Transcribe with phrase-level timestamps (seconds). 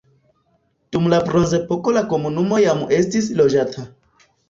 [0.95, 3.91] Dum la bronzepoko la komunumo jam estis loĝata.